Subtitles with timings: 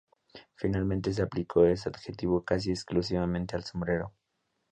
[0.55, 4.11] Finalmente se aplicó este adjetivo casi exclusivamente al sombrero.